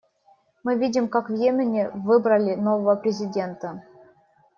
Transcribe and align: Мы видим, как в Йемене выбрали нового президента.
Мы 0.63 0.77
видим, 0.79 1.07
как 1.07 1.29
в 1.29 1.33
Йемене 1.35 1.91
выбрали 1.91 2.55
нового 2.55 2.95
президента. 2.95 3.83